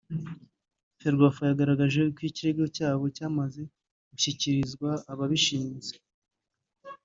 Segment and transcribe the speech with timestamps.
[0.99, 3.61] Ferwafa yagaragaje ko ikirego cyabo cyamaze
[4.11, 5.93] gushyikirizwa ababishinze